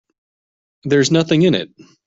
[0.83, 1.69] There's nothing in it.